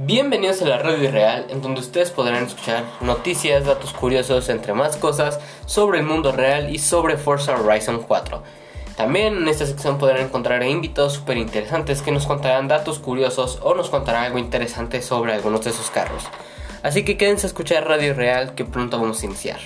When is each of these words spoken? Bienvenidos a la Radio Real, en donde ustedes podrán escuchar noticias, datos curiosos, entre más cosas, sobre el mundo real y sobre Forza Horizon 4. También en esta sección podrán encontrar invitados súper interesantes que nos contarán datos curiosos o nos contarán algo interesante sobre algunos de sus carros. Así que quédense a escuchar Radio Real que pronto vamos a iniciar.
Bienvenidos 0.00 0.62
a 0.62 0.66
la 0.66 0.78
Radio 0.78 1.10
Real, 1.10 1.46
en 1.48 1.60
donde 1.60 1.80
ustedes 1.80 2.12
podrán 2.12 2.44
escuchar 2.44 2.84
noticias, 3.00 3.66
datos 3.66 3.92
curiosos, 3.92 4.48
entre 4.48 4.72
más 4.72 4.96
cosas, 4.96 5.40
sobre 5.66 5.98
el 5.98 6.06
mundo 6.06 6.30
real 6.30 6.72
y 6.72 6.78
sobre 6.78 7.16
Forza 7.16 7.60
Horizon 7.60 8.04
4. 8.06 8.40
También 8.96 9.36
en 9.36 9.48
esta 9.48 9.66
sección 9.66 9.98
podrán 9.98 10.26
encontrar 10.26 10.62
invitados 10.62 11.14
súper 11.14 11.36
interesantes 11.36 12.00
que 12.00 12.12
nos 12.12 12.28
contarán 12.28 12.68
datos 12.68 13.00
curiosos 13.00 13.58
o 13.60 13.74
nos 13.74 13.90
contarán 13.90 14.22
algo 14.22 14.38
interesante 14.38 15.02
sobre 15.02 15.32
algunos 15.32 15.64
de 15.64 15.72
sus 15.72 15.90
carros. 15.90 16.22
Así 16.84 17.04
que 17.04 17.16
quédense 17.16 17.46
a 17.46 17.48
escuchar 17.48 17.88
Radio 17.88 18.14
Real 18.14 18.54
que 18.54 18.64
pronto 18.64 19.00
vamos 19.00 19.20
a 19.24 19.26
iniciar. 19.26 19.58